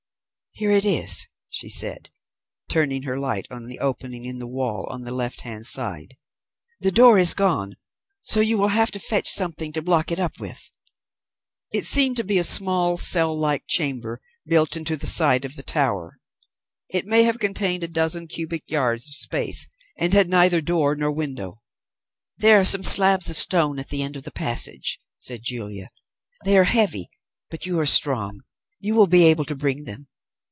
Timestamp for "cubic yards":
18.27-19.07